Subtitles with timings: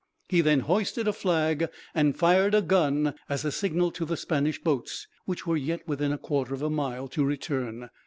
[0.29, 4.57] He then hoisted a flag and fired a gun, as a signal to the Spanish
[4.59, 7.91] boats, which were yet within a quarter of a mile, to return.